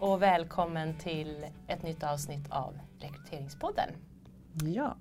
och 0.00 0.22
välkommen 0.22 0.94
till 0.94 1.46
ett 1.66 1.82
nytt 1.82 2.02
avsnitt 2.02 2.46
av 2.50 2.74
Rekryteringspodden. 2.98 3.88
Ja. 4.64 4.96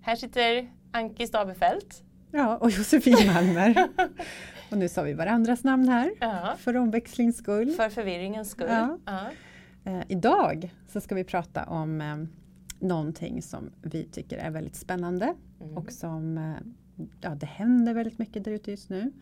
Här 0.00 0.16
sitter 0.16 0.70
Anki 0.92 1.26
Stabefelt. 1.26 2.02
ja, 2.30 2.56
och 2.56 2.70
Josefin 2.70 3.26
Malmer. 3.34 3.88
och 4.70 4.78
nu 4.78 4.88
sa 4.88 5.02
vi 5.02 5.12
varandras 5.12 5.64
namn 5.64 5.88
här 5.88 6.10
Ja, 6.20 6.54
för 6.58 6.76
omväxlings 6.76 7.36
skull. 7.36 7.70
för 7.70 7.88
förvirringens 7.90 8.50
skull. 8.50 8.66
Ja. 8.68 8.98
Ja. 9.04 9.20
Eh, 9.84 10.02
idag 10.08 10.74
så 10.88 11.00
ska 11.00 11.14
vi 11.14 11.24
prata 11.24 11.64
om 11.64 12.00
eh, 12.00 12.16
någonting 12.88 13.42
som 13.42 13.70
vi 13.82 14.04
tycker 14.04 14.38
är 14.38 14.50
väldigt 14.50 14.76
spännande 14.76 15.34
Mm. 15.60 15.76
och 15.76 15.92
som 15.92 16.38
eh, 16.38 16.54
ja, 17.20 17.30
det 17.34 17.46
händer 17.46 17.94
väldigt 17.94 18.18
mycket 18.18 18.44
där 18.44 18.52
ute 18.52 18.70
just 18.70 18.90
nu. 18.90 19.12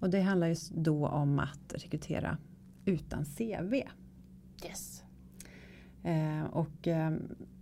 Och 0.00 0.10
det 0.10 0.20
handlar 0.20 0.46
just 0.48 0.70
då 0.70 1.06
om 1.08 1.38
att 1.38 1.74
rekrytera 1.74 2.38
utan 2.84 3.24
CV. 3.24 3.74
Yes. 4.64 5.02
Eh, 6.02 6.44
och 6.44 6.88
eh, 6.88 7.12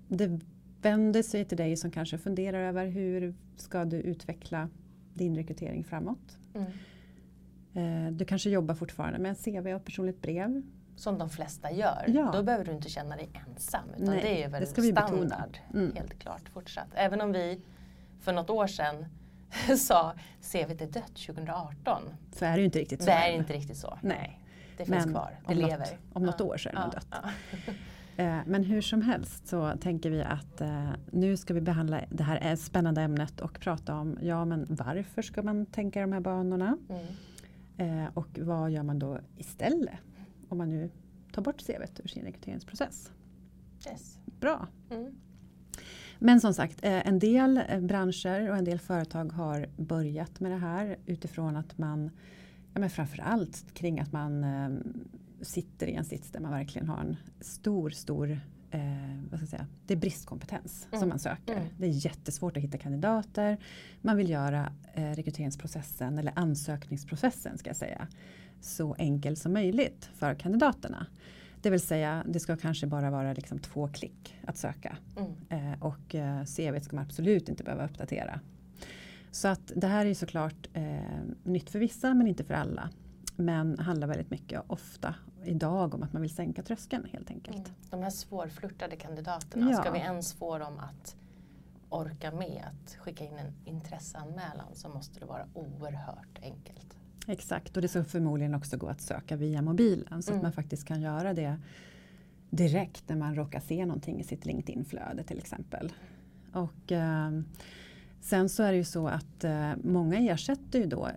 det 0.08 0.40
vänder 0.82 1.22
sig 1.22 1.44
till 1.44 1.56
dig 1.56 1.76
som 1.76 1.90
kanske 1.90 2.18
funderar 2.18 2.60
över 2.60 2.86
hur 2.86 3.34
ska 3.56 3.84
du 3.84 3.96
utveckla 3.96 4.68
din 5.14 5.36
rekrytering 5.36 5.84
framåt. 5.84 6.38
Mm. 6.54 8.06
Eh, 8.06 8.12
du 8.12 8.24
kanske 8.24 8.50
jobbar 8.50 8.74
fortfarande 8.74 9.18
med 9.18 9.36
CV 9.44 9.74
och 9.74 9.84
personligt 9.84 10.22
brev. 10.22 10.62
Som 10.96 11.18
de 11.18 11.30
flesta 11.30 11.72
gör. 11.72 12.04
Ja. 12.08 12.30
Då 12.32 12.42
behöver 12.42 12.64
du 12.64 12.72
inte 12.72 12.88
känna 12.88 13.16
dig 13.16 13.28
ensam. 13.48 13.90
Utan 13.96 14.06
Nej, 14.06 14.22
det 14.22 14.42
är 14.42 14.48
väl 14.48 14.60
det 14.60 14.66
ska 14.66 14.82
standard. 14.82 15.58
Mm. 15.74 15.92
Helt 15.96 16.18
klart 16.18 16.48
fortsatt. 16.48 16.88
Även 16.94 17.20
om 17.20 17.32
vi 17.32 17.60
för 18.20 18.32
något 18.32 18.50
år 18.50 18.66
sedan 18.66 19.06
sa 19.78 20.12
CVt 20.40 20.80
är 20.82 20.86
dött 20.86 21.16
2018. 21.26 22.02
Så 22.32 22.44
är 22.44 22.52
det 22.52 22.58
ju 22.58 22.64
inte 22.64 22.78
riktigt 22.78 23.00
så. 23.00 23.06
Det 23.06 23.12
är 23.12 23.32
inte 23.32 23.52
riktigt 23.52 23.76
så. 23.76 23.98
Nej. 24.02 24.40
Det 24.76 24.84
finns 24.84 25.04
Men 25.04 25.14
kvar. 25.14 25.30
Det 25.46 25.54
om 25.54 25.60
något- 25.60 25.70
lever. 25.70 25.86
om 26.12 26.22
något 26.22 26.40
år 26.40 26.56
så 26.56 26.68
är 26.68 26.72
Ja, 26.74 26.90
dött. 26.92 27.14
Eh, 28.18 28.38
Men 28.46 28.64
hur 28.64 28.80
som 28.80 29.02
helst 29.02 29.46
så 29.48 29.72
tänker 29.80 30.10
vi 30.10 30.22
att 30.22 30.60
eh, 30.60 30.90
nu 31.10 31.36
ska 31.36 31.54
vi 31.54 31.60
behandla 31.60 32.00
det 32.10 32.22
här 32.22 32.36
är 32.36 32.56
spännande 32.56 33.00
ämnet 33.02 33.40
och 33.40 33.60
prata 33.60 33.94
om 33.94 34.18
ja 34.22 34.44
men 34.44 34.66
varför 34.68 35.22
ska 35.22 35.42
man 35.42 35.66
tänka 35.66 36.00
de 36.00 36.12
här 36.12 36.20
banorna? 36.20 36.78
Mm. 36.88 38.04
Eh, 38.04 38.10
och 38.14 38.38
vad 38.42 38.70
gör 38.70 38.82
man 38.82 38.98
då 38.98 39.18
istället? 39.36 39.94
Om 40.48 40.58
man 40.58 40.68
nu 40.68 40.90
tar 41.32 41.42
bort 41.42 41.60
CVt 41.66 42.00
ur 42.04 42.08
sin 42.08 42.22
rekryteringsprocess. 42.24 43.12
Yes. 43.90 44.18
Bra. 44.40 44.66
Mm. 44.90 45.14
Men 46.18 46.40
som 46.40 46.54
sagt, 46.54 46.84
eh, 46.84 47.08
en 47.08 47.18
del 47.18 47.60
eh, 47.68 47.80
branscher 47.80 48.50
och 48.50 48.56
en 48.56 48.64
del 48.64 48.78
företag 48.78 49.32
har 49.32 49.66
börjat 49.76 50.40
med 50.40 50.50
det 50.50 50.58
här 50.58 50.96
utifrån 51.06 51.56
att 51.56 51.78
man, 51.78 52.10
ja 52.76 52.80
men 52.80 52.90
framförallt 52.90 53.64
kring 53.74 54.00
att 54.00 54.12
man 54.12 54.44
eh, 54.44 54.68
sitter 55.42 55.86
i 55.86 55.94
en 55.94 56.04
sits 56.04 56.30
där 56.30 56.40
man 56.40 56.50
verkligen 56.52 56.88
har 56.88 56.98
en 56.98 57.16
stor, 57.40 57.90
stor 57.90 58.40
eh, 58.70 58.80
vad 59.30 59.38
ska 59.38 59.42
jag 59.42 59.48
säga, 59.48 59.66
det 59.86 59.94
är 59.94 59.98
bristkompetens 59.98 60.86
Mm. 60.90 61.00
som 61.00 61.08
man 61.08 61.18
söker. 61.18 61.52
Mm. 61.56 61.68
Det 61.78 61.86
är 61.86 62.06
jättesvårt 62.06 62.56
att 62.56 62.62
hitta 62.62 62.78
kandidater. 62.78 63.58
Man 64.02 64.16
vill 64.16 64.30
göra 64.30 64.72
eh, 64.94 65.10
rekryteringsprocessen 65.10 66.18
eller 66.18 66.32
ansökningsprocessen 66.36 67.58
ska 67.58 67.70
jag 67.70 67.76
säga 67.76 68.08
så 68.60 68.94
enkel 68.98 69.36
som 69.36 69.52
möjligt 69.52 70.10
för 70.14 70.34
kandidaterna. 70.34 71.06
Det 71.62 71.70
vill 71.70 71.80
säga 71.80 72.24
det 72.28 72.40
ska 72.40 72.56
kanske 72.56 72.86
bara 72.86 73.10
vara 73.10 73.32
liksom 73.32 73.58
två 73.58 73.88
klick 73.88 74.36
att 74.46 74.56
söka. 74.56 74.96
Mm. 75.16 75.72
Eh, 75.72 75.82
och 75.82 76.14
eh, 76.14 76.44
CV 76.44 76.80
ska 76.80 76.96
man 76.96 77.04
absolut 77.04 77.48
inte 77.48 77.64
behöva 77.64 77.84
uppdatera. 77.84 78.40
Så 79.36 79.48
att 79.48 79.72
det 79.76 79.86
här 79.86 80.06
är 80.06 80.14
såklart 80.14 80.68
eh, 80.72 81.00
nytt 81.44 81.70
för 81.70 81.78
vissa 81.78 82.14
men 82.14 82.26
inte 82.26 82.44
för 82.44 82.54
alla. 82.54 82.90
Men 83.36 83.78
handlar 83.78 84.06
väldigt 84.08 84.30
mycket 84.30 84.62
ofta 84.66 85.14
idag 85.44 85.94
om 85.94 86.02
att 86.02 86.12
man 86.12 86.22
vill 86.22 86.34
sänka 86.34 86.62
tröskeln 86.62 87.04
helt 87.12 87.30
enkelt. 87.30 87.56
Mm. 87.56 87.70
De 87.90 88.02
här 88.02 88.10
svårflörtade 88.10 88.96
kandidaterna, 88.96 89.70
Ja. 89.70 89.76
ska 89.80 89.90
vi 89.90 89.98
ens 89.98 90.32
få 90.34 90.58
dem 90.58 90.78
att 90.78 91.16
orka 91.88 92.32
med 92.32 92.64
att 92.66 92.94
skicka 92.94 93.24
in 93.24 93.38
en 93.38 93.52
intresseanmälan 93.64 94.66
så 94.74 94.88
måste 94.88 95.20
det 95.20 95.26
vara 95.26 95.46
oerhört 95.54 96.38
enkelt. 96.42 96.96
Exakt 97.26 97.76
och 97.76 97.82
det 97.82 97.88
ska 97.88 98.04
förmodligen 98.04 98.54
också 98.54 98.76
gå 98.76 98.86
att 98.88 99.00
söka 99.00 99.36
via 99.36 99.62
mobilen 99.62 100.22
så 100.22 100.30
Mm. 100.30 100.38
att 100.38 100.42
man 100.42 100.52
faktiskt 100.52 100.84
kan 100.86 101.00
göra 101.00 101.34
det 101.34 101.56
direkt 102.50 103.08
när 103.08 103.16
man 103.16 103.34
råkar 103.34 103.60
se 103.60 103.86
någonting 103.86 104.20
i 104.20 104.24
sitt 104.24 104.46
LinkedIn-flöde 104.46 105.22
till 105.24 105.38
exempel. 105.38 105.92
Och 106.52 106.92
eh, 106.92 107.30
sen 108.26 108.48
så 108.48 108.62
är 108.62 108.70
det 108.72 108.78
ju 108.78 108.84
så 108.84 109.08
att 109.08 109.44
eh, 109.44 109.72
många 109.84 110.18
ersätter 110.18 110.78
ju 110.78 110.86
då 110.86 111.08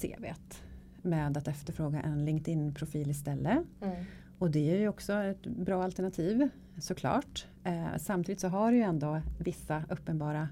CVt 0.00 0.62
med 1.02 1.36
att 1.36 1.48
efterfråga 1.48 2.00
en 2.00 2.24
LinkedIn-profil 2.24 3.10
istället. 3.10 3.58
Mm. 3.82 4.04
Och 4.38 4.50
det 4.50 4.70
är 4.74 4.78
ju 4.78 4.88
också 4.88 5.12
ett 5.12 5.42
bra 5.46 5.84
alternativ 5.84 6.48
såklart. 6.80 7.46
Eh, 7.64 7.96
samtidigt 7.98 8.40
så 8.40 8.48
har 8.48 8.70
det 8.70 8.76
ju 8.76 8.82
ändå 8.82 9.20
vissa 9.38 9.82
uppenbara 9.88 10.48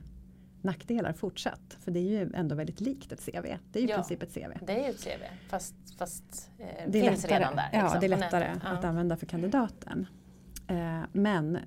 nackdelar 0.62 1.12
fortsatt. 1.12 1.76
För 1.80 1.90
det 1.90 2.00
är 2.00 2.02
ju 2.24 2.32
ändå 2.34 2.54
väldigt 2.54 2.80
likt 2.80 3.12
ett 3.12 3.20
CV. 3.26 3.46
Det 3.72 3.78
är 3.78 3.82
ju 3.82 3.88
i 3.88 3.90
Ja. 3.90 3.96
princip 3.96 4.22
ett 4.22 4.34
CV. 4.34 4.52
Det 4.66 4.72
är 4.80 4.84
ju 4.84 4.90
ett 4.90 5.04
CV 5.04 5.22
fast, 5.48 5.74
fast 5.98 6.50
eh, 6.58 6.66
Det 6.88 7.00
finns 7.08 7.22
lättare, 7.22 7.38
redan 7.40 7.56
där. 7.56 7.68
ja, 7.72 7.82
liksom, 7.82 8.00
det 8.00 8.06
är 8.06 8.08
lättare 8.08 8.44
att 8.62 8.82
Ja. 8.82 8.88
använda 8.88 9.16
för 9.16 9.26
kandidaten. 9.26 10.06
Eh, 10.68 11.00
men, 11.12 11.58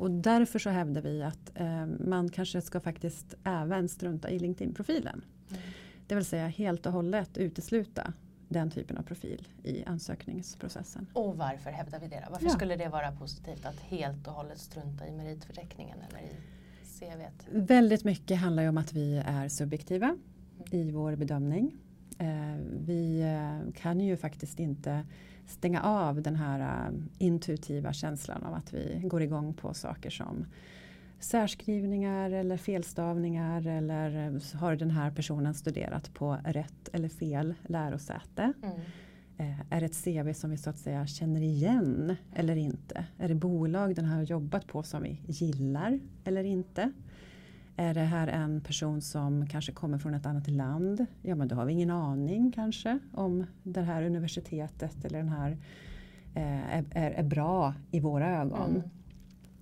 och 0.00 0.10
därför 0.10 0.58
så 0.58 0.70
hävdar 0.70 1.02
vi 1.02 1.22
att 1.22 1.50
eh, 1.54 1.86
man 1.86 2.28
kanske 2.28 2.60
ska 2.60 2.80
faktiskt 2.80 3.34
även 3.44 3.88
strunta 3.88 4.30
i 4.30 4.38
LinkedIn-profilen. 4.38 5.24
Mm. 5.50 5.62
Det 6.06 6.14
vill 6.14 6.24
säga 6.24 6.46
helt 6.48 6.86
och 6.86 6.92
hållet 6.92 7.38
utesluta 7.38 8.12
den 8.48 8.70
typen 8.70 8.96
av 8.96 9.02
profil 9.02 9.48
i 9.62 9.84
ansökningsprocessen. 9.84 11.06
Och 11.12 11.36
varför 11.36 11.70
hävdar 11.70 11.98
vi 12.00 12.08
det 12.08 12.22
då? 12.26 12.32
Varför 12.32 12.46
Ja. 12.46 12.50
skulle 12.50 12.76
det 12.76 12.88
vara 12.88 13.12
positivt 13.12 13.64
att 13.66 13.80
helt 13.80 14.26
och 14.26 14.32
hållet 14.32 14.58
strunta 14.58 15.06
i 15.08 15.12
meritförteckningen 15.12 15.98
eller 16.08 16.18
i 16.20 16.30
CVt? 16.98 17.46
Väldigt 17.68 18.04
mycket 18.04 18.38
handlar 18.38 18.62
ju 18.62 18.68
om 18.68 18.78
att 18.78 18.92
vi 18.92 19.22
är 19.26 19.48
subjektiva 19.48 20.06
Mm. 20.06 20.80
i 20.88 20.90
vår 20.90 21.16
bedömning. 21.16 21.76
Eh, 22.20 22.56
vi 22.86 23.20
eh, 23.20 23.72
kan 23.72 24.00
ju 24.00 24.16
faktiskt 24.16 24.60
inte 24.60 25.04
stänga 25.46 25.82
av 25.82 26.22
den 26.22 26.36
här 26.36 26.60
eh, 26.60 26.94
intuitiva 27.18 27.92
känslan 27.92 28.42
av 28.42 28.54
att 28.54 28.74
vi 28.74 29.00
går 29.04 29.22
igång 29.22 29.54
på 29.54 29.74
saker 29.74 30.10
som 30.10 30.46
särskrivningar 31.20 32.30
eller 32.30 32.56
felstavningar 32.56 33.66
eller 33.66 34.56
har 34.56 34.76
den 34.76 34.90
här 34.90 35.10
personen 35.10 35.54
studerat 35.54 36.14
på 36.14 36.38
rätt 36.44 36.88
eller 36.92 37.08
fel 37.08 37.54
lärosäte? 37.62 38.52
Mm. 38.62 38.80
Är 39.70 39.80
det 39.80 39.86
ett 39.86 40.04
CV 40.04 40.32
som 40.32 40.50
vi 40.50 40.56
så 40.56 40.70
att 40.70 40.78
säga 40.78 41.06
känner 41.06 41.40
igen 41.40 42.16
eller 42.34 42.56
inte? 42.56 43.04
Är 43.18 43.28
det 43.28 43.34
bolag 43.34 43.94
den 43.94 44.04
har 44.04 44.22
jobbat 44.22 44.66
på 44.66 44.82
som 44.82 45.02
vi 45.02 45.20
gillar 45.26 46.00
eller 46.24 46.44
inte? 46.44 46.92
Är 47.80 47.94
det 47.94 48.00
här 48.00 48.26
en 48.28 48.60
person 48.60 49.02
som 49.02 49.46
kanske 49.46 49.72
kommer 49.72 49.98
från 49.98 50.14
ett 50.14 50.26
annat 50.26 50.48
land? 50.48 51.06
Ja 51.22 51.34
men 51.34 51.48
då 51.48 51.56
har 51.56 51.64
vi 51.64 51.72
ingen 51.72 51.90
aning 51.90 52.52
kanske 52.52 52.98
om 53.12 53.46
det 53.62 53.80
här 53.80 54.02
universitetet 54.02 55.04
eller 55.04 55.18
den 55.18 55.28
här 55.28 55.50
eh, 56.34 56.78
är, 56.78 56.84
är, 57.10 57.22
bra 57.22 57.74
i 57.90 58.00
våra 58.00 58.40
ögon. 58.40 58.70
Mm. 58.70 58.82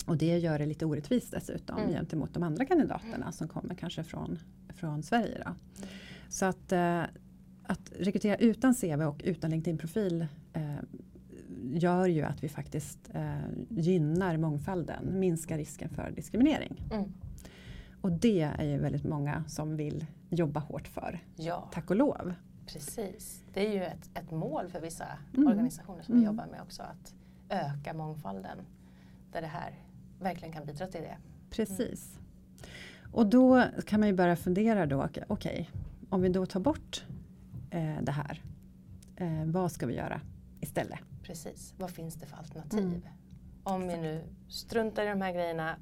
Och 0.07 0.17
det 0.17 0.39
gör 0.39 0.59
det 0.59 0.67
lite 0.67 0.87
orättvist 0.87 1.31
dessutom 1.31 1.79
Mm. 1.79 1.91
gentemot 1.91 2.35
de 2.35 2.43
andra 2.43 2.65
kandidaterna 2.65 3.33
som 3.33 3.49
kommer 3.49 3.75
kanske 3.75 4.05
från, 4.05 4.39
från 4.69 5.03
Sverige. 5.03 5.43
Då. 5.45 5.83
Så 6.29 6.45
att, 6.45 6.73
eh, 6.73 7.03
att 7.63 7.93
rekrytera 7.99 8.37
utan 8.37 8.75
CV 8.75 9.03
och 9.03 9.21
utan 9.25 9.51
LinkedIn-profil 9.51 10.27
eh, 10.53 10.77
gör 11.73 12.07
ju 12.07 12.23
att 12.23 12.45
vi 12.45 12.49
faktiskt 12.49 13.11
eh, 13.15 13.35
gynnar 13.69 14.37
mångfalden, 14.37 15.21
minskar 15.21 15.59
risken 15.59 15.89
för 15.89 16.11
diskriminering. 16.11 16.83
Mm. 16.93 17.13
Och 18.01 18.13
det 18.13 18.41
är 18.43 18.65
ju 18.65 18.79
väldigt 18.79 19.05
många 19.05 19.45
som 19.49 19.77
vill 19.77 20.07
jobba 20.31 20.61
hårt 20.61 20.89
för, 20.89 21.21
Ja, 21.37 21.69
tack 21.73 21.91
och 21.91 21.97
lov. 21.97 22.35
precis. 22.67 23.45
Det 23.55 23.67
är 23.69 23.73
ju 23.73 23.83
ett, 23.83 24.11
ett 24.15 24.31
mål 24.31 24.69
för 24.69 24.81
vissa 24.81 25.07
Mm. 25.37 25.47
organisationer 25.49 26.03
som 26.03 26.15
vi 26.15 26.21
Mm. 26.21 26.33
jobbar 26.35 26.47
med 26.51 26.61
också. 26.63 26.83
Att 26.83 27.15
öka 27.49 27.95
mångfalden. 27.95 28.59
Där 29.33 29.41
det 29.41 29.47
här 29.47 29.75
verkligen 30.21 30.55
kan 30.55 30.67
bidra 30.67 30.87
till 30.87 31.01
det. 31.01 31.17
Precis. 31.51 32.19
Och 33.13 33.27
då 33.27 33.65
kan 33.87 34.01
man 34.01 34.09
ju 34.09 34.15
börja 34.15 34.37
fundera 34.37 34.87
då, 34.87 35.05
okej, 35.05 35.25
okej, 35.29 35.71
om 36.11 36.21
vi 36.23 36.29
då 36.29 36.47
tar 36.47 36.61
bort 36.61 37.05
eh, 37.71 37.97
det 38.03 38.13
här, 38.13 38.43
eh, 39.17 39.45
vad 39.45 39.73
ska 39.73 39.87
vi 39.87 39.95
göra 39.95 40.21
istället? 40.61 40.99
Precis. 41.23 41.75
Vad 41.79 41.91
finns 41.91 42.15
det 42.15 42.27
för 42.27 42.37
alternativ? 42.37 42.81
Mm. 42.81 43.03
Om 43.63 43.89
vi 43.89 43.97
nu 43.97 44.23
struntar 44.49 45.03
i 45.07 45.09
de 45.09 45.21
här 45.21 45.33
grejerna, 45.33 45.77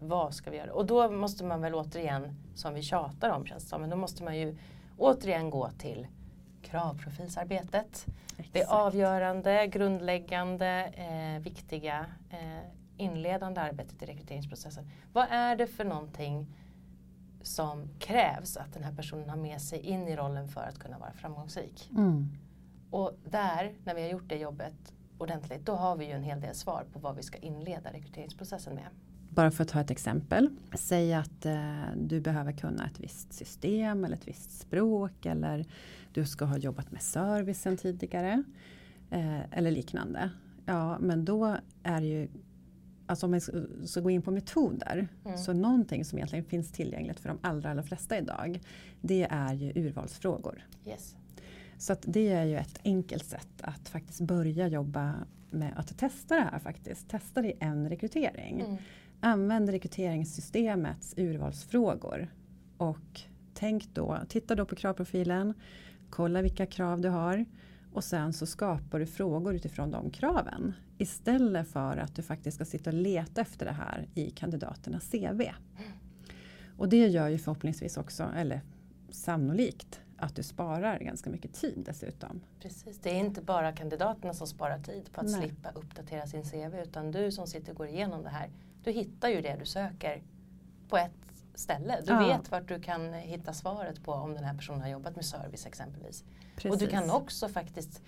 vad 0.00 0.34
ska 0.34 0.50
vi 0.50 0.56
göra? 0.56 0.72
Och 0.72 0.86
då 0.86 1.10
måste 1.10 1.44
man 1.44 1.60
väl 1.60 1.74
återigen, 1.74 2.34
som 2.54 2.74
vi 2.74 2.82
tjatar 2.82 3.30
om 3.30 3.46
känns 3.46 3.62
det 3.62 3.68
som, 3.68 3.80
men 3.80 3.90
då 3.90 3.96
måste 3.96 4.22
man 4.22 4.38
ju 4.38 4.56
återigen 4.96 5.50
gå 5.50 5.70
till 5.70 6.06
kravprofilsarbetet. 6.62 8.06
Exakt. 8.36 8.52
Det 8.52 8.64
avgörande, 8.64 9.66
grundläggande, 9.66 10.92
eh, 10.94 11.42
viktiga 11.42 12.06
eh, 12.30 12.64
inledande 12.96 13.60
arbetet 13.60 14.02
i 14.02 14.06
rekryteringsprocessen. 14.06 14.90
Vad 15.12 15.26
är 15.30 15.56
det 15.56 15.66
för 15.66 15.84
någonting 15.84 16.46
som 17.42 17.88
krävs 17.98 18.56
att 18.56 18.74
den 18.74 18.84
här 18.84 18.92
personen 18.92 19.28
har 19.28 19.36
med 19.36 19.60
sig 19.60 19.80
in 19.80 20.08
i 20.08 20.16
rollen 20.16 20.48
för 20.48 20.60
att 20.60 20.78
kunna 20.78 20.98
vara 20.98 21.12
framgångsrik? 21.12 21.90
Mm. 21.90 22.28
Och 22.90 23.12
där, 23.24 23.74
när 23.84 23.94
vi 23.94 24.02
har 24.02 24.08
gjort 24.08 24.28
det 24.28 24.36
jobbet 24.36 24.92
ordentligt, 25.18 25.66
då 25.66 25.74
har 25.74 25.96
vi 25.96 26.06
ju 26.06 26.12
en 26.12 26.22
hel 26.22 26.40
del 26.40 26.54
svar 26.54 26.84
på 26.92 26.98
vad 26.98 27.16
vi 27.16 27.22
ska 27.22 27.38
inleda 27.38 27.92
rekryteringsprocessen 27.92 28.74
med. 28.74 28.88
Bara 29.38 29.50
för 29.50 29.62
att 29.62 29.68
ta 29.68 29.80
ett 29.80 29.90
exempel. 29.90 30.48
Säg 30.74 31.14
att 31.14 31.46
eh, 31.46 31.82
du 31.96 32.20
behöver 32.20 32.52
kunna 32.52 32.86
ett 32.86 33.00
visst 33.00 33.32
system 33.32 34.04
eller 34.04 34.16
ett 34.16 34.28
visst 34.28 34.60
språk 34.60 35.26
eller 35.26 35.66
du 36.12 36.26
ska 36.26 36.44
ha 36.44 36.56
jobbat 36.56 36.92
med 36.92 37.02
servicen 37.02 37.76
tidigare. 37.76 38.42
Eh, 39.10 39.58
eller 39.58 39.70
liknande. 39.70 40.30
Ja, 40.66 40.98
men 40.98 41.24
då 41.24 41.56
är 41.82 42.00
det 42.00 42.06
ju 42.06 42.28
Alltså 43.06 43.26
om 43.26 43.30
man 43.30 43.40
ska 43.86 44.00
gå 44.00 44.10
in 44.10 44.22
på 44.22 44.30
metoder. 44.30 45.08
Mm. 45.24 45.38
Så 45.38 45.52
någonting 45.52 46.04
som 46.04 46.18
egentligen 46.18 46.44
finns 46.44 46.72
tillgängligt 46.72 47.20
för 47.20 47.28
de 47.28 47.38
allra, 47.42 47.70
allra 47.70 47.82
flesta 47.82 48.18
idag. 48.18 48.60
Det 49.00 49.26
är 49.30 49.54
ju 49.54 49.72
urvalsfrågor. 49.74 50.66
Yes. 50.86 51.16
Så 51.78 51.96
det 52.02 52.28
är 52.28 52.44
ju 52.44 52.56
ett 52.56 52.80
enkelt 52.84 53.24
sätt 53.24 53.60
att 53.60 53.88
faktiskt 53.88 54.20
börja 54.20 54.68
jobba 54.68 55.14
med 55.50 55.72
att 55.76 55.98
testa 55.98 56.34
det 56.36 56.48
här 56.52 56.58
faktiskt. 56.58 57.08
Testa 57.08 57.42
det 57.42 57.48
i 57.48 57.56
en 57.60 57.88
rekrytering. 57.88 58.60
Mm. 58.60 58.76
Använd 59.20 59.68
rekryteringssystemets 59.68 61.14
urvalsfrågor. 61.16 62.28
Och 62.76 63.20
tänk 63.54 63.94
då, 63.94 64.18
titta 64.28 64.54
då 64.54 64.66
på 64.66 64.76
kravprofilen. 64.76 65.54
Kolla 66.10 66.42
vilka 66.42 66.66
krav 66.66 67.00
du 67.00 67.08
har. 67.08 67.44
Och 67.92 68.04
sen 68.04 68.32
så 68.32 68.46
skapar 68.46 68.98
du 68.98 69.06
frågor 69.06 69.54
utifrån 69.54 69.90
de 69.90 70.10
kraven. 70.10 70.74
Istället 70.98 71.68
för 71.68 71.96
att 71.96 72.16
du 72.16 72.22
faktiskt 72.22 72.54
ska 72.54 72.64
sitta 72.64 72.90
och 72.90 72.96
leta 72.96 73.40
efter 73.40 73.66
det 73.66 73.72
här 73.72 74.08
i 74.14 74.30
kandidaternas 74.30 75.10
CV. 75.10 75.42
Och 76.76 76.88
det 76.88 77.06
gör 77.06 77.28
ju 77.28 77.38
förhoppningsvis 77.38 77.96
också, 77.96 78.30
eller 78.36 78.60
sannolikt, 79.10 80.00
att 80.18 80.36
du 80.36 80.42
sparar 80.42 80.98
ganska 80.98 81.30
mycket 81.30 81.54
tid 81.54 81.82
dessutom. 81.86 82.40
Precis, 82.60 82.98
det 82.98 83.10
är 83.10 83.14
inte 83.14 83.42
bara 83.42 83.72
kandidaterna 83.72 84.34
som 84.34 84.46
sparar 84.46 84.78
tid 84.78 85.12
på 85.12 85.20
att 85.20 85.26
Nej. 85.26 85.40
slippa 85.40 85.70
uppdatera 85.70 86.26
sin 86.26 86.42
CV 86.42 86.74
utan 86.82 87.10
du 87.10 87.32
som 87.32 87.46
sitter 87.46 87.72
och 87.72 87.78
går 87.78 87.88
igenom 87.88 88.22
det 88.22 88.30
här, 88.30 88.50
du 88.84 88.90
hittar 88.90 89.28
ju 89.28 89.40
det 89.40 89.56
du 89.58 89.66
söker 89.66 90.22
på 90.88 90.96
ett 90.96 91.12
ställe. 91.54 92.00
Du 92.06 92.12
ja. 92.12 92.18
vet 92.18 92.50
vart 92.50 92.68
du 92.68 92.80
kan 92.80 93.12
hitta 93.12 93.52
svaret 93.52 94.04
på 94.04 94.12
om 94.12 94.34
den 94.34 94.44
här 94.44 94.54
personen 94.54 94.80
har 94.80 94.88
jobbat 94.88 95.16
med 95.16 95.24
service 95.24 95.66
exempelvis. 95.66 96.24
Precis. 96.54 96.72
Och 96.72 96.78
du 96.78 96.86
kan 96.86 97.10
också 97.10 97.48
faktiskt 97.48 98.02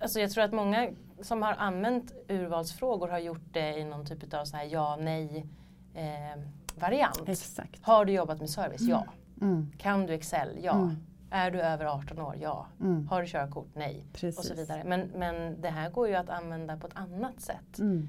Alltså 0.00 0.20
jag 0.20 0.30
tror 0.30 0.44
att 0.44 0.52
många 0.52 0.90
som 1.22 1.42
har 1.42 1.52
använt 1.52 2.14
urvalsfrågor 2.28 3.08
har 3.08 3.18
gjort 3.18 3.52
det 3.52 3.78
i 3.78 3.84
någon 3.84 4.06
typ 4.06 4.34
av 4.34 4.44
så 4.44 4.56
här 4.56 4.64
ja 4.64 4.96
nej 4.96 5.46
eh, 5.94 6.42
variant. 6.74 7.28
Exakt. 7.28 7.84
Har 7.84 8.04
du 8.04 8.12
jobbat 8.12 8.40
med 8.40 8.50
service? 8.50 8.80
Mm. 8.80 8.90
Ja. 8.90 9.06
Mm. 9.40 9.70
Kan 9.78 10.06
du 10.06 10.12
Excel? 10.14 10.48
Ja. 10.62 10.74
Mm. 10.74 10.96
Är 11.30 11.50
du 11.50 11.60
över 11.60 11.84
18 11.84 12.18
år? 12.18 12.36
Ja. 12.40 12.66
Mm. 12.80 13.06
Har 13.06 13.22
du 13.22 13.28
körkort? 13.28 13.68
Nej. 13.74 14.04
Precis. 14.12 14.38
Och 14.38 14.44
så 14.44 14.54
vidare. 14.54 14.82
Men, 14.84 15.10
men 15.14 15.60
det 15.60 15.68
här 15.68 15.90
går 15.90 16.08
ju 16.08 16.14
att 16.14 16.30
använda 16.30 16.76
på 16.76 16.86
ett 16.86 16.96
annat 16.96 17.40
sätt. 17.40 17.78
Mm. 17.78 18.08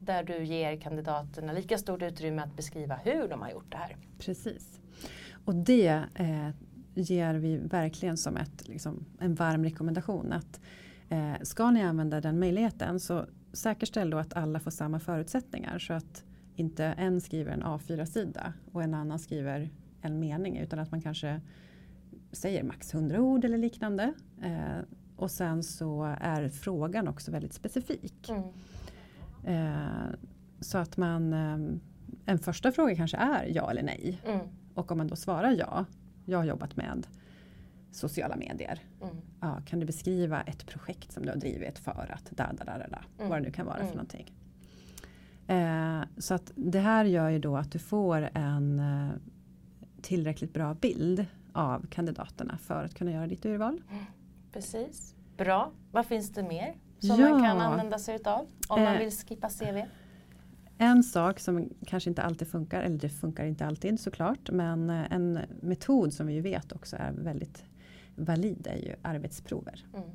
Där 0.00 0.24
du 0.24 0.44
ger 0.44 0.76
kandidaterna 0.76 1.52
lika 1.52 1.78
stort 1.78 2.02
utrymme 2.02 2.42
att 2.42 2.56
beskriva 2.56 2.94
hur 2.94 3.28
de 3.28 3.42
har 3.42 3.50
gjort 3.50 3.70
det 3.72 3.76
här. 3.76 3.96
Precis. 4.18 4.80
Och 5.44 5.54
det 5.54 6.02
eh, 6.14 6.50
ger 6.94 7.34
vi 7.34 7.56
verkligen 7.56 8.16
som 8.16 8.36
ett, 8.36 8.68
liksom, 8.68 9.04
en 9.18 9.34
varm 9.34 9.64
rekommendation. 9.64 10.32
att 10.32 10.60
eh, 11.08 11.34
Ska 11.42 11.70
ni 11.70 11.82
använda 11.82 12.20
den 12.20 12.38
möjligheten 12.38 13.00
så 13.00 13.26
säkerställ 13.52 14.10
då 14.10 14.18
att 14.18 14.34
alla 14.34 14.60
får 14.60 14.70
samma 14.70 15.00
förutsättningar. 15.00 15.78
Så 15.78 15.92
att 15.92 16.24
inte 16.56 16.84
en 16.84 17.20
skriver 17.20 17.52
en 17.52 17.62
A4-sida 17.62 18.52
och 18.72 18.82
en 18.82 18.94
annan 18.94 19.18
skriver 19.18 19.70
en 20.04 20.20
mening. 20.20 20.58
Utan 20.58 20.78
att 20.78 20.90
man 20.90 21.00
kanske 21.00 21.40
säger 22.32 22.62
max 22.62 22.94
100 22.94 23.20
ord 23.20 23.44
eller 23.44 23.58
liknande. 23.58 24.12
Eh, 24.42 24.78
och 25.16 25.30
sen 25.30 25.62
så 25.62 26.16
är 26.20 26.48
frågan 26.48 27.08
också 27.08 27.30
väldigt 27.30 27.52
specifik. 27.52 28.30
Mm. 28.30 28.44
Eh, 29.44 30.14
så 30.60 30.78
att 30.78 30.96
man, 30.96 31.32
eh, 31.32 31.78
en 32.26 32.38
första 32.38 32.72
fråga 32.72 32.96
kanske 32.96 33.16
är 33.16 33.46
ja 33.54 33.70
eller 33.70 33.82
nej. 33.82 34.20
Mm. 34.26 34.46
Och 34.74 34.92
om 34.92 34.98
man 34.98 35.06
då 35.06 35.16
svarar 35.16 35.50
ja, 35.50 35.84
jag 36.24 36.38
har 36.38 36.44
jobbat 36.44 36.76
med 36.76 37.06
sociala 37.92 38.36
medier. 38.36 38.80
Mm. 39.02 39.16
Ja, 39.40 39.62
kan 39.66 39.80
du 39.80 39.86
beskriva 39.86 40.42
ett 40.42 40.66
projekt 40.66 41.12
som 41.12 41.22
du 41.22 41.30
har 41.30 41.36
drivit 41.36 41.78
för 41.78 42.10
att 42.14 42.30
da, 42.30 42.52
da, 42.52 42.64
da, 42.64 42.78
da, 42.78 42.88
da 42.88 43.04
mm. 43.18 43.30
vad 43.30 43.38
det 43.38 43.42
nu 43.42 43.50
kan 43.50 43.66
vara 43.66 43.76
för 43.76 43.82
mm. 43.82 43.96
någonting. 43.96 44.32
Eh, 45.46 46.02
så 46.18 46.34
att 46.34 46.52
det 46.54 46.78
här 46.78 47.04
gör 47.04 47.28
ju 47.28 47.38
då 47.38 47.56
att 47.56 47.72
du 47.72 47.78
får 47.78 48.30
en 48.34 48.78
eh, 48.78 49.10
tillräckligt 50.04 50.52
bra 50.52 50.74
bild 50.74 51.26
av 51.52 51.86
kandidaterna 51.86 52.58
för 52.58 52.84
att 52.84 52.94
kunna 52.94 53.12
göra 53.12 53.26
ditt 53.26 53.46
urval. 53.46 53.82
Precis, 54.52 55.14
bra. 55.36 55.72
Vad 55.92 56.06
finns 56.06 56.30
det 56.32 56.42
mer 56.42 56.74
som 56.98 57.20
ja. 57.20 57.28
man 57.28 57.42
kan 57.42 57.60
använda 57.60 57.98
sig 57.98 58.16
utav 58.16 58.46
om 58.68 58.78
eh, 58.78 58.84
man 58.84 58.98
vill 58.98 59.10
skippa 59.10 59.48
CV? 59.48 59.82
En 60.78 61.02
sak 61.02 61.40
som 61.40 61.68
kanske 61.86 62.10
inte 62.10 62.22
alltid 62.22 62.48
funkar, 62.48 62.82
eller 62.82 62.98
det 62.98 63.08
funkar 63.08 63.44
inte 63.44 63.66
alltid 63.66 64.00
såklart, 64.00 64.50
men 64.50 64.90
eh, 64.90 65.12
en 65.12 65.38
metod 65.60 66.12
som 66.12 66.26
vi 66.26 66.32
ju 66.32 66.40
vet 66.40 66.72
också 66.72 66.96
är 66.96 67.12
väldigt 67.12 67.64
valid 68.16 68.66
är 68.66 68.76
ju 68.76 68.94
arbetsprover. 69.02 69.84
Mm. 69.94 70.08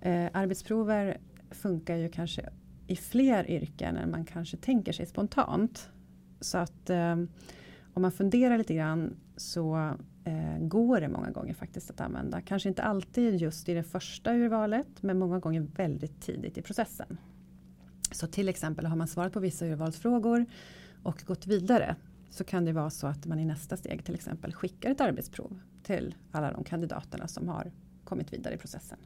Eh, 0.00 0.30
arbetsprover 0.34 1.18
funkar 1.50 1.96
ju 1.96 2.08
kanske 2.08 2.48
i 2.86 2.96
fler 2.96 3.50
yrken 3.50 3.96
än 3.96 4.10
man 4.10 4.24
kanske 4.24 4.56
tänker 4.56 4.92
sig 4.92 5.06
spontant. 5.06 5.90
Så 6.40 6.58
att 6.58 6.90
eh, 6.90 7.16
om 7.98 8.02
man 8.02 8.12
funderar 8.12 8.58
lite 8.58 8.74
grann 8.74 9.16
så 9.36 9.94
eh, 10.24 10.58
går 10.60 11.00
det 11.00 11.08
många 11.08 11.30
gånger 11.30 11.54
faktiskt 11.54 11.90
att 11.90 12.00
använda. 12.00 12.40
Kanske 12.40 12.68
inte 12.68 12.82
alltid 12.82 13.40
just 13.40 13.68
i 13.68 13.74
det 13.74 13.82
första 13.82 14.34
urvalet 14.34 15.02
men 15.02 15.18
många 15.18 15.38
gånger 15.38 15.60
väldigt 15.60 16.20
tidigt 16.20 16.58
i 16.58 16.62
processen. 16.62 17.18
Så 18.12 18.26
till 18.26 18.48
exempel 18.48 18.86
har 18.86 18.96
man 18.96 19.08
svarat 19.08 19.32
på 19.32 19.40
vissa 19.40 19.66
urvalsfrågor 19.66 20.46
och 21.02 21.22
gått 21.26 21.46
vidare 21.46 21.96
så 22.30 22.44
kan 22.44 22.64
det 22.64 22.72
vara 22.72 22.90
så 22.90 23.06
att 23.06 23.26
man 23.26 23.38
i 23.38 23.44
nästa 23.44 23.76
steg 23.76 24.04
till 24.04 24.14
exempel 24.14 24.54
skickar 24.54 24.90
ett 24.90 25.00
arbetsprov 25.00 25.60
till 25.82 26.14
alla 26.32 26.52
de 26.52 26.64
kandidaterna 26.64 27.28
som 27.28 27.48
har 27.48 27.72
kommit 28.04 28.32
vidare 28.32 28.54
i 28.54 28.58
processen. 28.58 28.98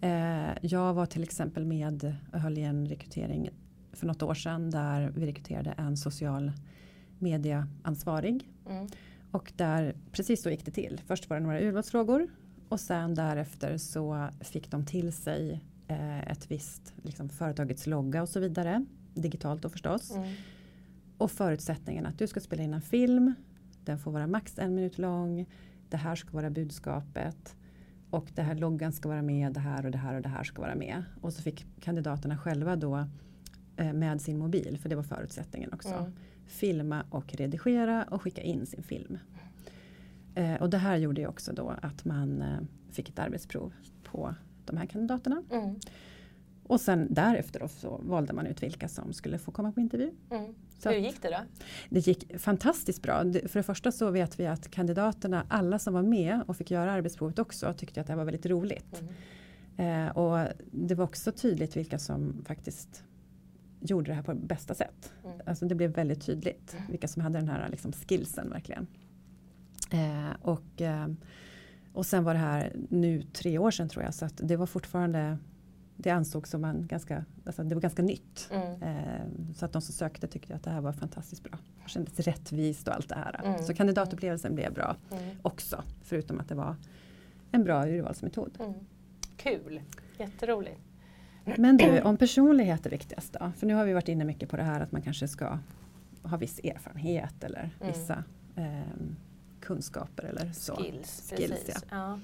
Eh, 0.00 0.54
jag 0.62 0.94
var 0.94 1.06
till 1.06 1.22
exempel 1.22 1.64
med 1.66 2.16
och 2.32 2.40
höll 2.40 2.58
i 2.58 2.62
en 2.62 2.86
rekrytering 2.86 3.50
för 3.92 4.06
något 4.06 4.22
år 4.22 4.34
sedan 4.34 4.70
där 4.70 5.12
vi 5.16 5.26
rekryterade 5.26 5.70
en 5.70 5.96
social 5.96 6.52
mediaansvarig. 7.18 8.50
Mm. 8.68 8.86
Och 9.30 9.52
där, 9.56 9.94
precis 10.12 10.42
så 10.42 10.50
gick 10.50 10.64
det 10.64 10.70
till. 10.70 11.00
Först 11.06 11.30
var 11.30 11.36
det 11.36 11.42
några 11.42 11.60
urvalsfrågor 11.60 12.28
och 12.68 12.80
sen 12.80 13.14
därefter 13.14 13.78
så 13.78 14.28
fick 14.40 14.70
de 14.70 14.84
till 14.86 15.12
sig 15.12 15.60
eh, 15.88 16.30
ett 16.30 16.50
visst 16.50 16.94
liksom, 17.02 17.28
företagets 17.28 17.86
logga 17.86 18.22
och 18.22 18.28
så 18.28 18.40
vidare. 18.40 18.84
Digitalt 19.14 19.62
då 19.62 19.68
förstås. 19.68 20.10
Mm. 20.10 20.34
Och 21.18 21.30
förutsättningen 21.30 22.06
att 22.06 22.18
du 22.18 22.26
ska 22.26 22.40
spela 22.40 22.62
in 22.62 22.74
en 22.74 22.82
film. 22.82 23.34
Den 23.84 23.98
får 23.98 24.10
vara 24.10 24.26
max 24.26 24.58
en 24.58 24.74
minut 24.74 24.98
lång. 24.98 25.46
Det 25.88 25.96
här 25.96 26.14
ska 26.14 26.30
vara 26.30 26.50
budskapet. 26.50 27.56
Och 28.10 28.26
det 28.34 28.42
här 28.42 28.54
loggan 28.54 28.92
ska 28.92 29.08
vara 29.08 29.22
med. 29.22 29.52
Det 29.52 29.60
här 29.60 29.84
och 29.84 29.90
det 29.90 29.98
här 29.98 30.14
och 30.14 30.22
det 30.22 30.28
här 30.28 30.44
ska 30.44 30.62
vara 30.62 30.74
med. 30.74 31.02
Och 31.20 31.32
så 31.32 31.42
fick 31.42 31.66
kandidaterna 31.80 32.38
själva 32.38 32.76
då 32.76 33.06
eh, 33.76 33.92
med 33.92 34.20
sin 34.20 34.38
mobil. 34.38 34.78
För 34.82 34.88
det 34.88 34.96
var 34.96 35.02
förutsättningen 35.02 35.72
också. 35.72 35.94
Mm. 35.94 36.12
Filma 36.46 37.04
och 37.10 37.34
redigera 37.34 38.04
och 38.10 38.22
skicka 38.22 38.42
in 38.42 38.66
sin 38.66 38.82
film. 38.82 39.18
Eh, 40.34 40.54
och 40.54 40.70
det 40.70 40.78
här 40.78 40.96
gjorde 40.96 41.20
ju 41.20 41.26
också 41.26 41.52
då 41.52 41.74
att 41.82 42.04
man 42.04 42.42
eh, 42.42 42.58
fick 42.90 43.08
ett 43.08 43.18
arbetsprov 43.18 43.72
på 44.04 44.34
de 44.64 44.76
här 44.76 44.86
kandidaterna. 44.86 45.42
Mm. 45.50 45.76
Och 46.62 46.80
sen 46.80 47.06
därefter 47.10 47.66
så 47.66 48.00
valde 48.02 48.32
man 48.32 48.46
ut 48.46 48.62
vilka 48.62 48.88
som 48.88 49.12
skulle 49.12 49.38
få 49.38 49.50
komma 49.50 49.72
på 49.72 49.80
intervju. 49.80 50.10
Mm. 50.30 50.54
Hur 50.84 50.92
gick 50.92 51.22
det 51.22 51.28
då? 51.28 51.38
Det 51.88 52.06
gick 52.06 52.40
fantastiskt 52.40 53.02
bra. 53.02 53.22
För 53.22 53.58
det 53.58 53.62
första 53.62 53.92
så 53.92 54.10
vet 54.10 54.40
vi 54.40 54.46
att 54.46 54.70
kandidaterna, 54.70 55.46
alla 55.48 55.78
som 55.78 55.94
var 55.94 56.02
med 56.02 56.40
och 56.46 56.56
fick 56.56 56.70
göra 56.70 56.92
arbetsprovet 56.92 57.38
också, 57.38 57.72
tyckte 57.72 58.00
att 58.00 58.06
det 58.06 58.12
här 58.12 58.18
var 58.18 58.24
väldigt 58.24 58.46
roligt. 58.46 59.02
Mm. 59.76 60.08
Eh, 60.08 60.16
och 60.16 60.48
det 60.72 60.94
var 60.94 61.04
också 61.04 61.32
tydligt 61.32 61.76
vilka 61.76 61.98
som 61.98 62.44
faktiskt 62.46 63.04
gjorde 63.90 64.10
det 64.10 64.14
här 64.14 64.22
på 64.22 64.34
bästa 64.34 64.74
sätt. 64.74 65.12
Mm. 65.24 65.40
Alltså 65.46 65.66
det 65.66 65.74
blev 65.74 65.90
väldigt 65.90 66.26
tydligt 66.26 66.72
mm. 66.72 66.90
vilka 66.90 67.08
som 67.08 67.22
hade 67.22 67.38
den 67.38 67.48
här 67.48 67.68
liksom, 67.68 67.92
skillsen 67.92 68.50
verkligen. 68.50 68.86
Eh, 69.90 70.30
och, 70.42 70.82
eh, 70.82 71.08
och 71.92 72.06
sen 72.06 72.24
var 72.24 72.34
det 72.34 72.40
här 72.40 72.72
nu 72.88 73.22
tre 73.22 73.58
år 73.58 73.70
sedan 73.70 73.88
tror 73.88 74.04
jag 74.04 74.14
så 74.14 74.24
att 74.24 74.40
det 74.42 74.56
var 74.56 74.66
fortfarande 74.66 75.38
det 75.96 76.10
ansågs 76.10 76.50
som 76.50 76.64
en 76.64 76.86
ganska, 76.86 77.24
alltså 77.46 77.62
det 77.62 77.74
var 77.74 77.82
ganska 77.82 78.02
nytt. 78.02 78.50
Mm. 78.52 78.82
Eh, 78.82 79.54
så 79.54 79.64
att 79.64 79.72
de 79.72 79.82
som 79.82 79.94
sökte 79.94 80.26
tyckte 80.26 80.54
att 80.54 80.62
det 80.62 80.70
här 80.70 80.80
var 80.80 80.92
fantastiskt 80.92 81.42
bra. 81.42 81.58
Det 81.84 81.90
kändes 81.90 82.20
rättvist 82.20 82.88
och 82.88 82.94
allt 82.94 83.08
det 83.08 83.14
här. 83.14 83.40
Mm. 83.44 83.62
Så 83.62 83.74
kandidatupplevelsen 83.74 84.54
blev 84.54 84.74
bra 84.74 84.96
Mm. 85.10 85.36
också. 85.42 85.82
Förutom 86.02 86.40
att 86.40 86.48
det 86.48 86.54
var 86.54 86.76
en 87.52 87.64
bra 87.64 87.86
urvalsmetod. 87.86 88.58
Mm. 88.60 88.74
Kul, 89.36 89.80
jätteroligt. 90.18 90.80
Men 91.56 91.76
du, 91.76 92.00
om 92.00 92.16
personlighet 92.16 92.86
är 92.86 92.90
viktigast 92.90 93.32
då? 93.32 93.52
För 93.56 93.66
nu 93.66 93.74
har 93.74 93.84
vi 93.84 93.92
varit 93.92 94.08
inne 94.08 94.24
mycket 94.24 94.48
på 94.48 94.56
det 94.56 94.62
här 94.62 94.80
att 94.80 94.92
man 94.92 95.02
kanske 95.02 95.28
ska 95.28 95.58
ha 96.22 96.36
viss 96.36 96.58
erfarenhet 96.58 97.44
eller 97.44 97.70
Mm. 97.80 97.92
vissa 97.92 98.24
ehm, 98.56 99.16
kunskaper 99.60 100.22
eller 100.24 100.52
så. 100.52 100.76
Skills, 100.76 101.32
Skills, 101.36 101.50
precis. 101.50 101.84
Ja. 101.90 102.18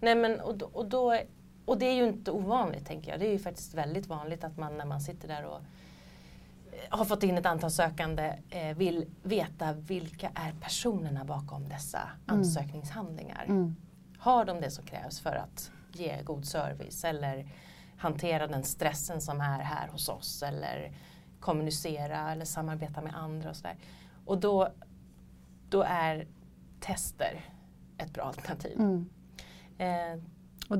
Nej, 0.00 0.14
men, 0.14 0.40
och, 0.40 0.58
då, 0.58 0.66
och, 0.72 0.86
då, 0.88 1.18
och 1.64 1.78
det 1.78 1.86
är 1.86 1.94
ju 1.94 2.04
inte 2.08 2.30
ovanligt 2.30 2.86
tänker 2.86 3.10
jag. 3.10 3.20
Det 3.20 3.26
är 3.26 3.32
ju 3.32 3.38
faktiskt 3.38 3.74
väldigt 3.74 4.06
vanligt 4.06 4.44
att 4.44 4.56
man 4.56 4.76
när 4.76 4.84
man 4.84 5.00
sitter 5.00 5.28
där 5.28 5.44
och 5.44 5.56
eh, 6.72 6.98
har 6.98 7.04
fått 7.04 7.22
in 7.22 7.38
ett 7.38 7.46
antal 7.46 7.70
sökande 7.70 8.32
eh, 8.50 8.76
vill 8.76 9.06
veta 9.22 9.72
vilka 9.72 10.30
är 10.34 10.52
personerna 10.60 11.24
bakom 11.24 11.68
dessa 11.68 12.00
ansökningshandlingar. 12.26 13.44
Mm. 13.48 13.76
Har 14.18 14.44
de 14.44 14.60
det 14.60 14.70
som 14.70 14.84
krävs 14.84 15.20
för 15.20 15.32
att 15.34 15.70
ge 15.92 16.22
god 16.22 16.44
service 16.44 17.04
eller 17.04 17.46
hantera 17.96 18.46
den 18.46 18.64
stressen 18.64 19.20
som 19.20 19.40
är 19.40 19.58
här 19.58 19.88
hos 19.88 20.08
oss 20.08 20.42
eller 20.42 20.92
kommunicera 21.40 22.32
eller 22.32 22.44
samarbeta 22.44 23.00
med 23.00 23.14
andra 23.14 23.50
och 23.50 23.56
sådär. 23.56 23.76
Och 24.24 24.40
då, 24.40 24.68
då 25.68 25.82
är 25.82 26.26
tester 26.80 27.40
ett 27.98 28.12
bra 28.12 28.22
alternativ. 28.22 28.80
Mm. 28.80 29.08
Eh, 29.78 30.20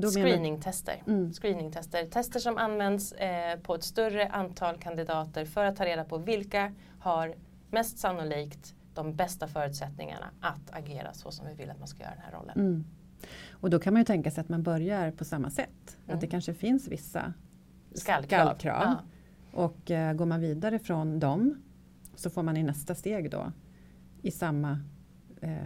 screeningtester. 0.09 1.03
Mm. 1.07 1.33
Screeningtester. 1.33 2.05
Tester 2.05 2.39
som 2.39 2.57
används 2.57 3.11
eh, 3.11 3.59
på 3.59 3.75
ett 3.75 3.83
större 3.83 4.27
antal 4.27 4.77
kandidater 4.77 5.45
för 5.45 5.65
att 5.65 5.75
ta 5.75 5.85
reda 5.85 6.03
på 6.03 6.17
vilka 6.17 6.73
har 6.99 7.35
mest 7.69 7.97
sannolikt 7.97 8.75
de 8.93 9.15
bästa 9.15 9.47
förutsättningarna 9.47 10.29
att 10.41 10.71
agera 10.71 11.13
så 11.13 11.31
som 11.31 11.47
vi 11.47 11.53
vill 11.53 11.69
att 11.69 11.79
man 11.79 11.87
ska 11.87 12.03
göra 12.03 12.13
den 12.15 12.23
här 12.23 12.31
rollen. 12.31 12.59
Mm. 12.59 12.85
Och 13.51 13.69
då 13.69 13.79
kan 13.79 13.93
man 13.93 14.01
ju 14.01 14.05
tänka 14.05 14.31
sig 14.31 14.41
att 14.41 14.49
man 14.49 14.63
börjar 14.63 15.11
på 15.11 15.25
samma 15.25 15.49
sätt. 15.49 15.97
Mm. 16.05 16.15
Att 16.15 16.21
det 16.21 16.27
kanske 16.27 16.53
finns 16.53 16.87
vissa 16.87 17.33
Skallkrav. 17.93 18.39
skallkrav. 18.45 18.83
Ja. 18.83 18.99
Och 19.51 19.91
eh, 19.91 20.13
går 20.13 20.25
man 20.25 20.41
vidare 20.41 20.79
från 20.79 21.19
dem 21.19 21.55
så 22.15 22.29
får 22.29 22.43
man 22.43 22.57
i 22.57 22.63
nästa 22.63 22.95
steg 22.95 23.31
då 23.31 23.51
i 24.21 24.31
samma, 24.31 24.79
eh, 25.41 25.57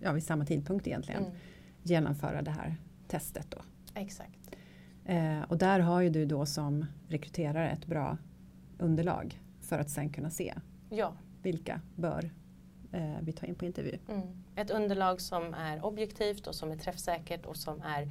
ja, 0.00 0.12
vid 0.12 0.22
samma 0.24 0.44
tidpunkt 0.46 0.86
egentligen 0.86 1.22
Mm. 1.24 1.36
genomföra 1.82 2.42
det 2.42 2.50
här 2.50 2.76
testet. 3.08 3.46
Då. 3.50 3.58
Exakt. 3.94 4.38
Eh, 5.04 5.42
och 5.42 5.58
där 5.58 5.80
har 5.80 6.00
ju 6.00 6.10
du 6.10 6.24
då 6.26 6.46
som 6.46 6.86
rekryterare 7.08 7.70
ett 7.70 7.86
bra 7.86 8.18
underlag 8.78 9.40
för 9.60 9.78
att 9.78 9.90
sen 9.90 10.08
kunna 10.10 10.30
se 10.30 10.54
Ja. 10.90 11.12
vilka 11.42 11.80
bör 11.96 12.30
eh, 12.92 13.16
vi 13.20 13.32
ta 13.32 13.46
in 13.46 13.54
på 13.54 13.64
intervju. 13.64 13.98
Mm. 14.08 14.22
Ett 14.56 14.70
underlag 14.70 15.20
som 15.20 15.54
är 15.54 15.84
objektivt 15.84 16.46
och 16.46 16.54
som 16.54 16.70
är 16.70 16.76
träffsäkert 16.76 17.46
och 17.46 17.56
som 17.56 17.82
är 17.82 18.10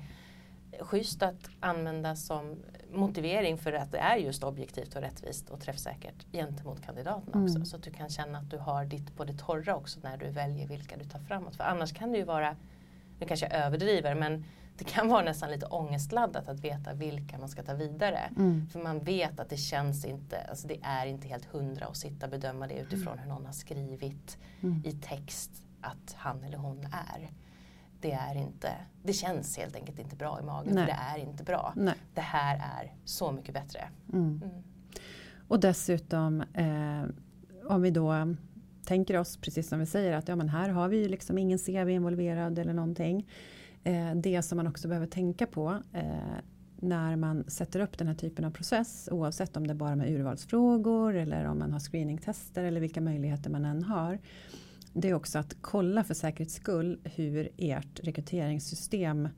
schysst 0.80 1.24
att 1.24 1.50
använda 1.60 2.16
som 2.16 2.56
motivering 2.92 3.58
för 3.58 3.74
att 3.74 3.92
det 3.92 3.98
är 3.98 4.18
just 4.18 4.44
objektivt 4.44 4.96
och 4.96 5.02
rättvist 5.02 5.50
och 5.50 5.62
träffsäkert 5.62 6.32
gentemot 6.32 6.82
kandidaterna 6.86 7.44
också. 7.44 7.56
Mm. 7.56 7.66
Så 7.66 7.76
att 7.76 7.84
du 7.84 7.92
kan 7.92 8.10
känna 8.10 8.38
att 8.38 8.50
du 8.50 8.58
har 8.58 8.86
ditt 8.86 9.16
på 9.16 9.24
det 9.24 9.34
torra 9.34 9.76
också 9.76 10.00
när 10.04 10.18
du 10.18 10.30
väljer 10.30 10.68
vilka 10.68 10.98
du 10.98 11.04
tar 11.04 11.20
framåt. 11.20 11.56
För 11.56 11.64
annars 11.64 11.94
kan 11.94 12.12
det 12.12 12.18
ju 12.18 12.24
vara, 12.24 12.56
nu 13.20 13.26
kanske 13.28 13.46
jag 13.46 13.56
överdriver, 13.56 14.16
men 14.16 14.46
det 14.78 14.84
kan 14.84 15.08
vara 15.08 15.24
nästan 15.24 15.52
lite 15.52 15.66
ångestladdat 15.66 16.48
att 16.48 16.60
veta 16.60 16.94
vilka 16.94 17.38
man 17.38 17.50
ska 17.50 17.64
ta 17.64 17.74
vidare. 17.74 18.20
Mm. 18.38 18.68
För 18.68 18.80
man 18.80 19.00
vet 19.00 19.40
att 19.40 19.50
det 19.50 19.58
känns 19.58 20.06
inte, 20.06 20.38
alltså 20.50 20.68
det 20.68 20.80
är 20.82 21.06
inte 21.06 21.28
helt 21.28 21.46
hundra 21.46 21.86
att 21.86 21.98
sitta 21.98 22.26
och 22.26 22.32
bedöma 22.32 22.68
det 22.68 22.74
utifrån 22.80 23.20
hur 23.20 23.30
någon 23.30 23.46
har 23.46 23.54
skrivit 23.54 24.38
Mm. 24.62 24.82
i 24.86 24.92
text 24.92 25.52
att 25.82 26.14
han 26.16 26.44
eller 26.44 26.58
hon 26.58 26.80
är. 26.84 27.32
Det, 28.02 28.12
är 28.12 28.36
inte, 28.36 28.72
det 29.04 29.14
känns 29.14 29.58
helt 29.58 29.76
enkelt 29.76 30.00
inte 30.00 30.16
bra 30.16 30.40
i 30.40 30.44
magen 30.44 30.76
Nej. 30.76 30.86
för 30.86 30.92
det 30.94 31.00
är 31.00 31.18
inte 31.30 31.44
bra. 31.44 31.74
Nej. 31.76 31.94
Det 32.14 32.22
här 32.22 32.56
är 32.56 32.94
så 33.06 33.32
mycket 33.32 33.54
bättre. 33.54 33.90
Mm. 34.14 34.42
Mm. 34.44 34.64
Och 35.48 35.60
dessutom 35.60 36.42
eh, 36.54 37.04
om 37.70 37.82
vi 37.82 37.92
då 37.92 38.36
tänker 38.86 39.18
oss 39.18 39.38
precis 39.38 39.68
som 39.68 39.80
vi 39.80 39.86
säger 39.86 40.14
att 40.14 40.28
ja, 40.28 40.36
men 40.36 40.50
här 40.50 40.70
har 40.70 40.88
vi 40.88 40.98
ju 40.98 41.08
liksom 41.08 41.38
ingen 41.38 41.60
CV 41.60 41.90
involverad 41.90 42.60
eller 42.60 42.74
någonting. 42.74 43.28
Eh, 43.86 44.16
det 44.16 44.42
som 44.42 44.56
man 44.56 44.68
också 44.68 44.88
behöver 44.88 45.08
tänka 45.08 45.48
på 45.48 45.82
eh, 45.94 46.38
när 46.76 47.16
man 47.16 47.44
sätter 47.48 47.80
upp 47.80 47.98
den 47.98 48.08
här 48.08 48.16
typen 48.16 48.46
av 48.46 48.52
process 48.52 49.10
oavsett 49.12 49.58
om 49.58 49.68
det 49.68 49.74
är 49.74 49.76
bara 49.76 49.96
med 49.96 50.10
urvalsfrågor 50.10 51.16
eller 51.16 51.46
om 51.46 51.60
man 51.60 51.72
har 51.72 51.80
screeningtester 51.80 52.64
eller 52.64 52.82
vilka 52.82 53.02
möjligheter 53.02 53.50
man 53.50 53.66
än 53.66 53.84
har. 53.84 54.20
Det 54.94 55.10
är 55.10 55.14
också 55.14 55.40
att 55.40 55.56
kolla 55.62 56.04
för 56.04 56.14
säkerhets 56.14 56.54
skull 56.54 57.00
hur 57.04 57.50
ert 57.58 58.00
rekryteringssystem, 58.04 59.30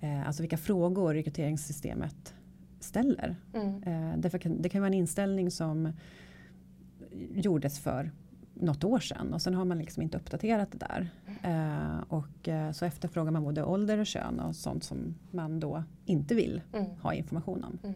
eh, 0.00 0.26
alltså 0.26 0.42
vilka 0.42 0.56
frågor 0.56 1.14
rekryteringssystemet 1.14 2.34
ställer. 2.80 3.36
Mm. 3.54 4.20
Det 4.62 4.68
kan 4.68 4.80
vara 4.80 4.88
en 4.88 4.94
inställning 4.94 5.50
som 5.50 5.92
gjordes 7.34 7.80
för 7.80 8.10
något 8.60 8.84
år 8.84 8.98
sedan 8.98 9.34
och 9.34 9.42
sen 9.42 9.54
har 9.54 9.64
man 9.64 9.78
liksom 9.78 10.02
inte 10.02 10.16
uppdaterat 10.18 10.68
det 10.72 10.78
där. 10.78 11.10
Eh, 11.42 12.00
och 12.08 12.48
eh, 12.48 12.72
så 12.72 12.84
efterfrågar 12.84 13.30
man 13.30 13.42
både 13.44 13.64
ålder 13.64 13.98
och 13.98 14.06
kön 14.06 14.40
och 14.40 14.56
sånt 14.56 14.84
som 14.84 15.14
man 15.30 15.60
då 15.60 15.84
inte 16.06 16.34
vill 16.34 16.62
Mm. 16.72 16.86
ha 17.02 17.14
information 17.14 17.64
om. 17.64 17.78
Mm. 17.82 17.94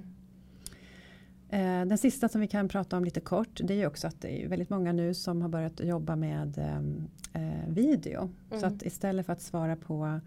Eh, 1.49 1.89
den 1.89 1.99
sista 1.99 2.29
som 2.29 2.41
vi 2.41 2.47
kan 2.47 2.69
prata 2.69 2.97
om 2.97 3.05
lite 3.05 3.21
kort 3.21 3.61
det 3.65 3.75
är 3.75 3.79
ju 3.79 3.87
också 3.87 4.07
att 4.07 4.21
det 4.21 4.45
är 4.45 4.49
väldigt 4.49 4.71
många 4.71 4.93
nu 4.93 5.15
som 5.15 5.43
har 5.43 5.49
börjat 5.49 5.81
jobba 5.81 6.17
med 6.17 6.59
ehm, 6.59 7.09
eh, 7.33 7.69
video. 7.69 8.31
Så 8.51 8.57
Mm. 8.57 8.69
att 8.75 8.83
istället 8.83 9.27
för 9.27 9.33
att 9.33 9.41
svara 9.43 9.77
på, 9.77 10.21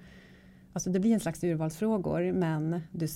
alltså 0.73 0.89
det 0.89 0.99
blir 0.99 1.13
en 1.13 1.19
slags 1.19 1.43
urvalsfrågor 1.43 2.31
men 2.31 2.81
du 2.91 3.07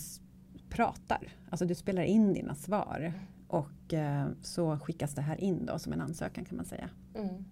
pratar, 0.70 1.28
alltså 1.50 1.66
du 1.66 1.76
spelar 1.76 2.04
in 2.04 2.34
dina 2.34 2.56
svar. 2.56 3.14
Och 3.52 3.94
eh, 3.94 4.28
så 4.42 4.78
skickas 4.80 5.16
det 5.16 5.22
här 5.22 5.42
in 5.42 5.66
då 5.66 5.80
som 5.80 5.94
en 5.94 6.02
ansökan 6.02 6.46
kan 6.46 6.56
man 6.58 6.66
säga. 6.66 6.90
Mm. 7.16 7.46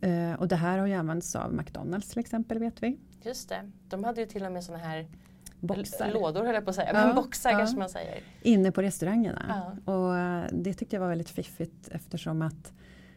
Eh, 0.00 0.40
och 0.40 0.48
det 0.48 0.56
här 0.56 0.78
har 0.78 0.86
ju 0.86 0.94
använts 0.94 1.36
av 1.36 1.54
McDonalds 1.54 2.08
till 2.08 2.18
exempel 2.18 2.58
vet 2.58 2.82
vi. 2.82 2.98
Just 3.22 3.48
det. 3.48 3.70
De 3.88 4.04
hade 4.04 4.20
ju 4.20 4.26
till 4.26 4.44
och 4.44 4.52
med 4.52 4.64
sådana 4.64 4.84
här 4.84 5.06
Boxar. 5.60 6.12
lådor 6.12 6.44
höll 6.44 6.54
jag 6.54 6.64
på 6.64 6.70
att 6.70 6.76
säga. 6.76 6.90
Ja, 6.94 7.06
Men 7.06 7.14
boxar 7.16 7.50
ja. 7.50 7.58
kanske 7.58 7.78
man 7.78 7.88
säger. 7.88 8.20
Inne 8.42 8.72
på 8.72 8.82
restaurangerna. 8.82 9.72
Ja. 9.86 9.92
Och 9.92 10.16
eh, 10.18 10.44
det 10.52 10.74
tyckte 10.74 10.96
jag 10.96 11.00
var 11.00 11.08
väldigt 11.08 11.30
fiffigt 11.30 11.88
eftersom 11.88 12.42
att 12.42 12.72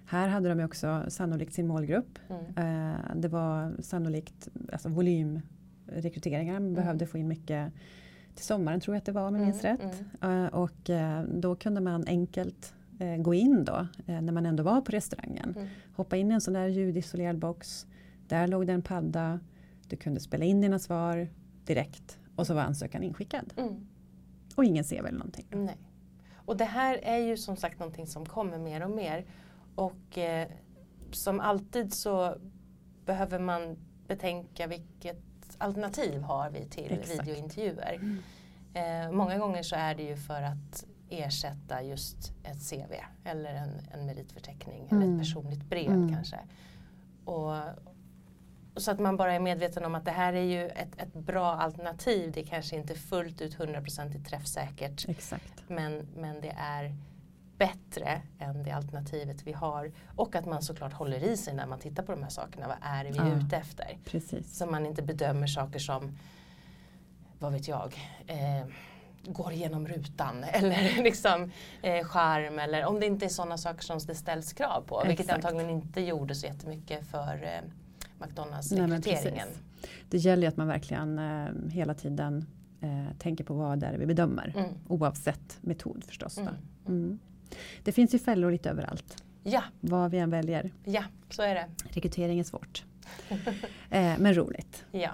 här 0.05 0.27
hade 0.27 0.49
de 0.49 0.59
ju 0.59 0.65
också 0.65 1.05
sannolikt 1.07 1.53
sin 1.53 1.67
målgrupp. 1.67 2.19
Mm. 2.29 2.93
Eh, 2.93 3.15
Det 3.15 3.27
var 3.27 3.73
sannolikt 3.81 4.47
alltså 4.71 4.89
volymrekryteringar. 4.89 6.53
Man 6.59 6.73
behövde 6.73 7.07
få 7.07 7.17
in 7.17 7.27
mycket 7.27 7.73
till 8.35 8.45
sommaren 8.45 8.79
tror 8.79 8.95
jag 8.95 8.99
att 8.99 9.05
det 9.05 9.11
var 9.11 9.27
om 9.27 9.35
jag 9.35 9.43
minns 9.45 9.63
Mm, 9.63 9.77
rätt. 9.77 10.03
Eh, 10.21 10.45
Och 10.45 10.89
eh, 10.89 11.23
då 11.23 11.55
kunde 11.55 11.81
man 11.81 12.03
enkelt 12.07 12.73
eh, 12.99 13.17
gå 13.17 13.33
in 13.33 13.65
då 13.65 13.87
när 14.05 14.31
man 14.31 14.45
ändå 14.45 14.63
var 14.63 14.81
på 14.81 14.91
restaurangen. 14.91 15.53
Mm. 15.57 15.67
Hoppa 15.95 16.17
in 16.17 16.31
i 16.31 16.33
en 16.33 16.41
sån 16.41 16.53
där 16.53 16.67
ljudisolerad 16.67 17.39
box. 17.39 17.87
Där 18.27 18.47
låg 18.47 18.67
det 18.67 18.73
en 18.73 18.81
padda. 18.81 19.39
Du 19.87 19.95
kunde 19.95 20.19
spela 20.19 20.45
in 20.45 20.61
dina 20.61 20.79
svar 20.79 21.27
direkt 21.65 22.19
och 22.35 22.47
så 22.47 22.53
var 22.53 22.61
ansökan 22.61 23.03
inskickad. 23.03 23.53
Mm. 23.57 23.87
Och 24.55 24.65
ingen 24.65 24.83
CV 24.83 24.93
eller 24.93 25.11
någonting. 25.11 25.45
Nej. 25.51 25.77
Och 26.35 26.57
det 26.57 26.65
här 26.65 26.97
är 27.03 27.17
ju 27.17 27.37
som 27.37 27.55
sagt 27.55 27.79
någonting 27.79 28.07
som 28.07 28.25
kommer 28.25 28.57
mer 28.57 28.83
och 28.85 28.91
mer. 28.91 29.25
Och 29.75 30.17
eh, 30.17 30.47
som 31.11 31.39
alltid 31.39 31.93
så 31.93 32.35
behöver 33.05 33.39
man 33.39 33.77
betänka 34.07 34.67
vilket 34.67 35.34
alternativ 35.57 36.21
har 36.21 36.49
vi 36.49 36.65
till 36.65 36.91
Exakt. 36.93 37.27
videointervjuer. 37.27 37.93
Mm. 37.93 38.23
Eh, 38.73 39.11
många 39.11 39.37
gånger 39.37 39.63
så 39.63 39.75
är 39.75 39.95
det 39.95 40.03
ju 40.03 40.15
för 40.17 40.41
att 40.41 40.85
ersätta 41.09 41.83
just 41.83 42.31
ett 42.43 42.69
CV 42.69 42.93
eller 43.23 43.53
en, 43.53 43.69
en 43.93 44.05
meritförteckning 44.05 44.87
eller 44.91 45.01
Mm. 45.01 45.13
ett 45.15 45.21
personligt 45.21 45.63
brev 45.63 45.91
Mm. 45.91 46.13
kanske. 46.13 46.39
Och, 47.25 47.53
så 48.75 48.91
att 48.91 48.99
man 48.99 49.17
bara 49.17 49.33
är 49.33 49.39
medveten 49.39 49.85
om 49.85 49.95
att 49.95 50.05
det 50.05 50.11
här 50.11 50.33
är 50.33 50.41
ju 50.41 50.67
ett, 50.69 51.01
ett 51.01 51.13
bra 51.13 51.45
alternativ. 51.55 52.31
Det 52.31 52.41
är 52.41 52.45
kanske 52.45 52.75
inte 52.75 52.95
fullt 52.95 53.41
ut 53.41 53.57
100% 53.57 54.23
träffsäkert 54.25 55.09
Exakt. 55.09 55.63
men, 55.67 56.07
men 56.15 56.41
det 56.41 56.53
är 56.57 56.95
bättre 57.57 58.21
än 58.39 58.63
det 58.63 58.71
alternativet 58.71 59.47
vi 59.47 59.53
har. 59.53 59.91
Och 60.15 60.35
att 60.35 60.45
man 60.45 60.61
såklart 60.61 60.93
håller 60.93 61.23
i 61.23 61.37
sig 61.37 61.53
när 61.53 61.65
man 61.67 61.79
tittar 61.79 62.03
på 62.03 62.11
de 62.11 62.23
här 62.23 62.29
sakerna. 62.29 62.67
Vad 62.67 62.77
är 62.81 63.03
det 63.03 63.11
vi 63.11 63.17
är 63.17 63.25
Ja. 63.27 63.37
ute 63.45 63.57
efter? 63.57 63.97
Precis. 64.05 64.57
Så 64.57 64.65
man 64.65 64.85
inte 64.85 65.01
bedömer 65.01 65.47
saker 65.47 65.79
som, 65.79 66.17
vad 67.39 67.51
vet 67.53 67.67
jag, 67.67 67.95
eh, 68.27 68.67
går 69.27 69.51
igenom 69.53 69.87
rutan 69.87 70.43
eller 70.53 71.03
liksom 71.03 71.51
eh, 71.81 72.03
charm 72.05 72.59
eller 72.59 72.85
om 72.85 72.99
det 72.99 73.05
inte 73.05 73.25
är 73.25 73.29
sådana 73.29 73.57
saker 73.57 73.81
som 73.81 73.99
det 73.99 74.15
ställs 74.15 74.53
krav 74.53 74.81
på. 74.87 75.03
Vilket 75.07 75.25
Exakt. 75.25 75.45
antagligen 75.45 75.69
inte 75.69 76.01
gjorde 76.01 76.35
så 76.35 76.45
jättemycket 76.45 77.07
för 77.07 77.43
eh, 77.43 77.69
McDonalds 78.19 78.71
Nej, 78.71 78.81
men 78.81 78.89
rekryteringen. 78.91 79.47
precis. 79.47 79.61
Det 80.09 80.17
gäller 80.17 80.41
ju 80.43 80.47
att 80.47 80.57
man 80.57 80.67
verkligen 80.67 81.19
eh, 81.19 81.71
hela 81.71 81.93
tiden 81.93 82.45
eh, 82.81 83.17
tänker 83.19 83.43
på 83.43 83.53
vad 83.53 83.79
det 83.79 83.85
är 83.85 83.97
vi 83.97 84.05
bedömer. 84.05 84.53
Mm. 84.57 84.69
Oavsett 84.87 85.57
metod 85.61 86.03
förstås. 86.03 86.35
Då. 86.35 86.41
Mm. 86.91 87.19
Det 87.83 87.91
finns 87.91 88.13
ju 88.13 88.19
fällor 88.19 88.51
lite 88.51 88.69
överallt. 88.69 89.23
Ja, 89.43 89.63
Vad 89.79 90.11
vi 90.11 90.17
än 90.17 90.29
väljer. 90.29 90.73
ja, 90.83 91.03
så 91.29 91.41
är 91.41 91.55
det. 91.55 91.69
Rekrytering 91.89 92.39
är 92.39 92.43
svårt. 92.43 92.83
eh, 93.89 94.13
men 94.19 94.33
roligt. 94.33 94.85
Ja. 94.91 95.11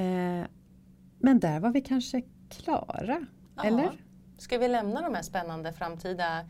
Eh, 0.00 0.44
men 1.18 1.40
där 1.40 1.60
var 1.60 1.70
vi 1.70 1.80
kanske 1.80 2.22
klara. 2.48 3.26
Ja. 3.56 3.64
Eller? 3.64 3.90
Ska 4.38 4.58
vi 4.58 4.68
lämna 4.68 5.02
de 5.02 5.14
här 5.14 5.22
spännande 5.22 5.72
framtida 5.72 6.46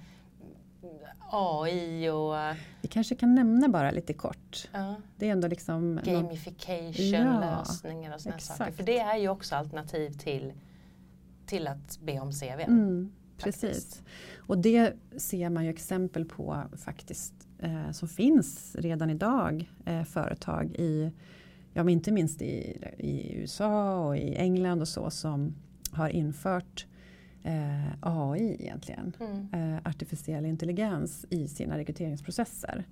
AI 1.31 2.09
och 2.11 2.35
Vi 2.81 2.89
kanske 2.89 3.15
kan 3.15 3.35
nämna 3.35 3.69
bara 3.69 3.91
lite 3.91 4.13
kort. 4.13 4.69
ja, 4.73 4.95
Det 5.17 5.29
är 5.29 5.33
ändå 5.33 5.49
liksom 5.49 5.95
något- 5.95 6.05
gamification-lösningar 6.05 8.15
och 8.15 8.21
sådana 8.21 8.39
saker. 8.41 8.73
För 8.73 8.83
det 8.83 8.99
är 8.99 9.17
ju 9.17 9.29
också 9.29 9.57
alternativ 9.57 10.11
till, 10.11 10.53
till 11.47 11.67
att 11.67 11.99
be 12.01 12.21
om 12.21 12.33
CV. 12.33 12.61
Mm. 12.61 13.13
Precis. 13.45 14.03
Och 14.37 14.59
det 14.59 14.93
ser 15.17 15.51
man 15.51 15.65
ju 15.65 15.71
exempel 15.71 16.25
på 16.25 16.63
faktiskt 16.77 17.35
eh, 17.59 17.91
som 17.91 18.09
finns 18.09 18.77
redan 18.79 19.11
idag. 19.11 19.71
Eh, 19.85 20.05
företag 20.05 20.75
i, 20.75 21.13
ja 21.73 21.85
men 21.85 21.93
inte 21.93 22.13
minst 22.13 22.43
i, 22.43 22.79
i 22.99 23.35
USA 23.37 24.07
och 24.07 24.17
i 24.17 24.35
England 24.35 24.81
och 24.81 24.89
så 24.89 25.11
som 25.11 25.55
har 25.91 26.09
infört 26.09 26.87
eh, 27.43 27.93
AI 28.01 28.57
egentligen. 28.61 29.13
Mm. 29.21 29.75
Eh, 29.75 29.81
artificiell 29.85 30.45
intelligens 30.45 31.27
i 31.31 31.49
sina 31.49 31.79
rekryteringsprocesser. 31.79 32.85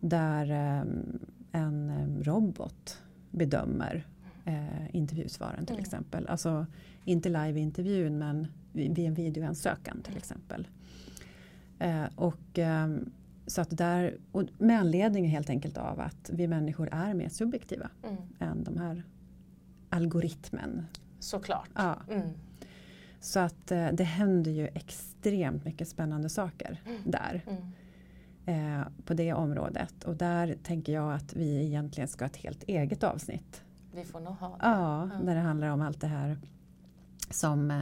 Där 0.00 0.50
eh, 0.50 0.84
en 1.52 1.90
eh, 1.90 2.22
robot 2.24 3.02
bedömer 3.30 4.06
eh, 4.44 4.96
intervjusvaren 4.96 5.66
till 5.66 5.74
Mm. 5.76 5.82
exempel. 5.84 6.26
Alltså 6.26 6.66
inte 7.04 7.28
live-intervjun 7.28 8.18
men 8.18 8.46
vid 8.72 8.94
vid 8.96 9.06
en 9.06 9.14
videoansökan 9.14 10.02
till 10.02 10.16
exempel. 10.16 10.68
Eh, 11.78 12.04
och, 12.14 12.58
eh, 12.58 12.88
så 13.46 13.60
att 13.60 13.76
där, 13.76 14.16
och 14.32 14.44
med 14.58 14.78
anledning 14.80 15.28
helt 15.28 15.50
enkelt 15.50 15.76
av 15.78 16.00
att 16.00 16.30
vi 16.32 16.46
människor 16.48 16.88
är 16.92 17.14
mer 17.14 17.28
subjektiva 17.28 17.90
Mm. 18.02 18.16
än 18.38 18.64
de 18.64 18.76
här 18.78 19.02
algoritmen. 19.88 20.86
Såklart. 21.18 21.68
Ja, 21.74 21.96
Mm. 22.10 22.28
så 23.20 23.40
att 23.40 23.70
eh, 23.72 23.88
det 23.92 24.04
händer 24.04 24.50
ju 24.50 24.66
extremt 24.66 25.64
mycket 25.64 25.88
spännande 25.88 26.28
saker 26.28 26.80
där. 27.04 27.44
Mm. 27.46 27.62
eh, 28.80 28.86
på 29.04 29.14
det 29.14 29.32
området. 29.32 30.04
Och 30.04 30.16
där 30.16 30.56
tänker 30.62 30.92
jag 30.92 31.12
att 31.14 31.36
vi 31.36 31.64
egentligen 31.66 32.08
ska 32.08 32.24
ha 32.24 32.30
ett 32.30 32.36
helt 32.36 32.62
eget 32.62 33.02
avsnitt. 33.02 33.64
Vi 33.94 34.04
får 34.04 34.20
nog 34.20 34.34
ha 34.34 34.48
det. 34.48 34.56
Ja, 34.62 35.10
där 35.22 35.34
det 35.34 35.40
handlar 35.40 35.68
om 35.68 35.80
allt 35.82 36.00
det 36.00 36.06
här 36.06 36.38
som 37.30 37.70
eh, 37.70 37.80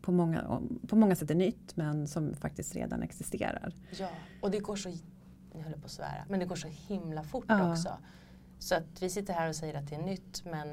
på, 0.00 0.12
många, 0.12 0.60
på 0.88 0.96
många 0.96 1.14
sätt 1.16 1.30
är 1.30 1.34
nytt 1.34 1.76
men 1.76 2.06
som 2.08 2.34
faktiskt 2.34 2.74
redan 2.74 3.02
existerar. 3.02 3.74
Ja, 3.98 4.08
och 4.42 4.50
det 4.50 4.58
går 4.58 4.76
så, 4.76 4.88
nu 4.88 5.62
höll 5.62 5.72
jag 5.72 5.80
på 5.80 5.84
att 5.86 5.90
svära, 5.90 6.24
men 6.28 6.40
det 6.40 6.46
går 6.46 6.56
så 6.56 6.68
himla 6.68 7.22
fort 7.22 7.44
Ja. 7.48 7.70
också. 7.72 7.98
Så 8.58 8.74
att 8.74 9.02
vi 9.02 9.10
sitter 9.10 9.34
här 9.34 9.48
och 9.48 9.56
säger 9.56 9.74
att 9.78 9.88
det 9.88 9.94
är 9.94 10.02
nytt 10.02 10.44
men 10.44 10.68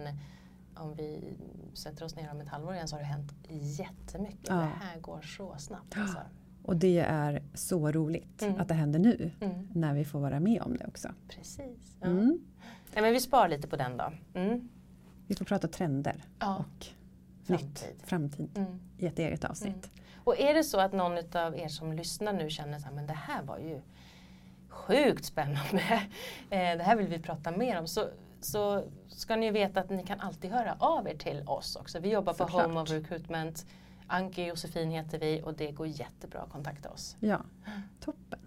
om 0.75 0.96
vi 0.96 1.34
sätter 1.74 2.06
oss 2.06 2.15
ner 2.15 2.32
om 2.32 2.41
ett 2.41 2.48
halvår 2.48 2.74
igen 2.74 2.88
så 2.88 2.96
har 2.96 3.00
det 3.01 3.06
hänt 3.08 3.34
jättemycket. 3.79 4.48
Ja. 4.50 4.56
Det 4.56 4.86
här 4.86 5.00
går 5.00 5.22
så 5.22 5.56
snabbt. 5.58 5.98
Alltså. 5.98 6.20
Och 6.63 6.75
det 6.77 7.00
är 7.00 7.44
så 7.53 7.91
roligt 7.91 8.41
Mm. 8.41 8.60
att 8.62 8.67
det 8.67 8.74
händer 8.74 9.00
nu 9.00 9.32
Mm. 9.39 9.67
när 9.74 9.94
vi 9.94 10.06
får 10.06 10.20
vara 10.20 10.39
med 10.39 10.62
om 10.62 10.77
det 10.77 10.88
också. 10.88 11.08
Precis. 11.27 11.98
Ja. 12.01 12.08
Mm. 12.08 12.39
Nej, 12.94 13.01
men 13.03 13.13
vi 13.13 13.20
spar 13.20 13.48
lite 13.50 13.67
på 13.67 13.75
den 13.75 13.98
då. 13.98 14.12
Mm. 15.27 15.36
Vi 15.36 15.36
får 15.36 15.46
prata 15.46 15.67
trender 15.67 16.24
Ja, 16.39 16.55
och 16.55 16.86
framtid. 17.48 17.67
nytt, 17.67 17.93
framtid 18.03 18.50
Mm. 18.57 18.79
i 18.98 19.05
ett 19.05 19.20
eget 19.20 19.44
avsnitt. 19.46 19.92
Och 20.24 20.40
är 20.40 20.53
det 20.53 20.63
så 20.63 20.79
att 20.79 20.94
någon 20.94 21.18
av 21.35 21.57
er 21.57 21.68
som 21.68 21.94
lyssnar 21.94 22.33
nu 22.33 22.50
känner 22.50 22.77
att 22.77 23.07
det 23.07 23.13
här 23.13 23.44
var 23.44 23.57
ju 23.57 23.81
sjukt 24.70 25.25
spännande. 25.25 25.81
Eh, 26.50 26.77
det 26.77 26.83
här 26.83 26.96
vill 26.96 27.07
vi 27.07 27.20
prata 27.20 27.51
mer 27.51 27.79
om. 27.79 27.87
Så, 27.87 28.07
så 28.42 28.83
ska 29.07 29.35
ni 29.35 29.51
veta 29.51 29.79
att 29.79 29.90
ni 29.90 30.03
kan 30.05 30.20
alltid 30.20 30.51
höra 30.51 30.75
av 30.79 31.07
er 31.07 31.18
till 31.18 31.44
oss 31.48 31.75
också. 31.75 32.00
Vi 32.00 32.09
jobbar 32.09 32.33
på 32.33 32.37
Såklart. 32.37 32.66
Home 32.66 32.79
of 32.79 32.90
Recruitment. 32.92 33.66
Anki 34.07 34.44
och 34.44 34.48
Josefin 34.48 34.92
heter 34.92 35.20
vi 35.20 35.42
och 35.42 35.53
det 35.53 35.72
går 35.72 35.87
jättebra 35.87 36.40
att 36.42 36.50
kontakta 36.50 36.90
oss. 36.90 37.16
Ja, 37.20 37.42
toppen. 38.00 38.40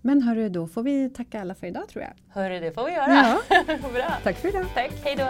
Men 0.00 0.22
hörru, 0.22 0.48
då 0.48 0.66
får 0.66 0.82
vi 0.82 1.10
tacka 1.10 1.40
alla 1.40 1.54
för 1.54 1.66
idag 1.66 1.88
tror 1.88 2.04
jag. 2.04 2.12
Hörru, 2.28 2.60
det 2.60 2.72
får 2.72 2.84
vi 2.84 2.92
göra. 2.92 3.12
Ja. 3.14 3.40
Bra. 3.92 4.12
Tack 4.22 4.36
för 4.36 4.48
idag. 4.48 4.66
Tack, 4.74 4.92
hej 5.04 5.16
då. 5.16 5.28